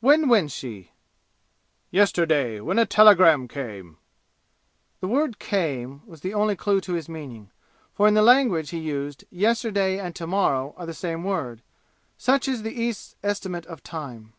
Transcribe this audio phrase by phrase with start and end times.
[0.00, 0.90] "When went she?"
[1.92, 3.96] "Yesterday, when a telegram came."
[4.98, 7.52] The word "came" was the only clue to his meaning,
[7.94, 11.62] for in the language he used "yesterday" and "to morrow" are the same word;
[12.18, 14.32] such is the East's estimate of time.